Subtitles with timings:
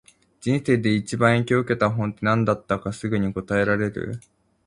[0.39, 4.19] 人生で一番影響を受けた本って、何だったかすぐに答えられる？